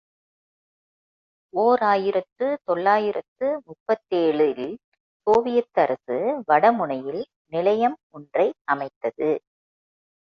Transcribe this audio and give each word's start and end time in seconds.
ஓர் 1.53 1.81
ஆயிரத்து 1.83 2.47
தொள்ளாயிரத்து 2.63 3.47
முப்பத்தேழு 3.65 4.47
இல் 4.55 4.73
சோவியத்து 5.27 5.81
அரசு 5.81 6.17
வடமுனையில் 6.47 7.21
நிலையம் 7.53 7.97
ஒன்றை 8.09 8.47
அமைத்தது. 8.65 9.29